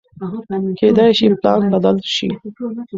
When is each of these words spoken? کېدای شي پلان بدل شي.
کېدای 0.79 1.11
شي 1.17 1.27
پلان 1.39 1.61
بدل 1.73 1.97
شي. 2.15 2.29